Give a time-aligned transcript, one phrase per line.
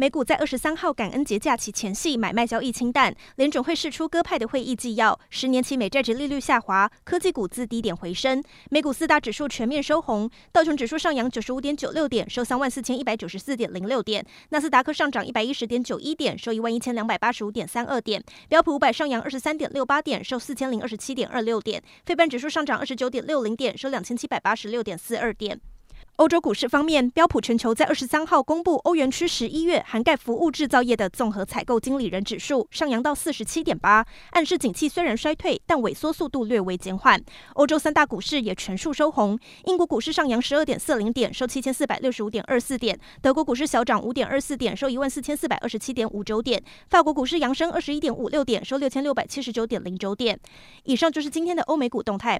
[0.00, 8.40] 美股在二十三号感恩节假期前夕买卖交易清淡，联准会释出鸽派的会议纪要，十年期美债殖利率下滑，科技股自低点回升。
[8.70, 25.60] 美股四大指数全面收红，道琼指数上扬九十五点九六点，收三万四千一百九十四点零六点；纳斯达克上涨一百一十点九一点，收一万一千两百八十五点三二点；标普五百上扬二十三点六八点，收四千零二十七点二六点；费半指数上涨二十九点六零点，收两千七百八十六点四二点。
[26.18, 37.22] 欧洲股市方面，标普全球在二十三号公布欧元区十一月涵盖服务制造业的综合采购经理人指数上扬到四十七点八，暗示景气虽然衰退，但萎缩速度略微减缓。
[37.54, 46.60] 欧洲三大股市也全数收红，英国股市上扬十二点四零点，收七千四百六十五点二四点；德国股市小涨五点二四点，收一万四千四百二十七点五九点；
[46.90, 50.36] 法国股市扬升二十一点五六点，收六千六百七十九点零九点。
[50.82, 52.36] 以上就是今天的欧美股动态。